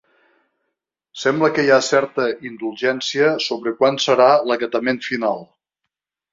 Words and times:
Sembla 1.23 1.49
que 1.57 1.65
hi 1.67 1.69
ha 1.75 1.77
certa 1.89 2.25
indulgència 2.51 3.29
sobre 3.49 3.77
quan 3.83 4.03
serà 4.09 4.33
l'acatament 4.51 5.03
final. 5.13 5.49